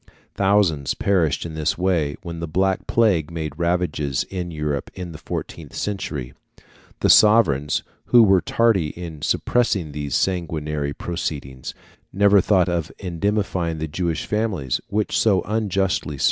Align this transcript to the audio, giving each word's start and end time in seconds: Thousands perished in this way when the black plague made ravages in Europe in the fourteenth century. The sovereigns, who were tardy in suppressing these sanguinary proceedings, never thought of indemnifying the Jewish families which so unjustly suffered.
Thousands 0.33 0.95
perished 0.95 1.45
in 1.45 1.53
this 1.53 1.77
way 1.77 2.15
when 2.23 2.39
the 2.39 2.47
black 2.47 2.87
plague 2.87 3.29
made 3.29 3.53
ravages 3.59 4.23
in 4.31 4.49
Europe 4.49 4.89
in 4.95 5.11
the 5.11 5.19
fourteenth 5.19 5.75
century. 5.75 6.33
The 7.01 7.09
sovereigns, 7.11 7.83
who 8.05 8.23
were 8.23 8.41
tardy 8.41 8.87
in 8.99 9.21
suppressing 9.21 9.91
these 9.91 10.15
sanguinary 10.15 10.91
proceedings, 10.95 11.75
never 12.11 12.41
thought 12.41 12.67
of 12.67 12.91
indemnifying 12.97 13.77
the 13.77 13.87
Jewish 13.87 14.25
families 14.25 14.81
which 14.87 15.15
so 15.19 15.43
unjustly 15.43 16.17
suffered. 16.17 16.19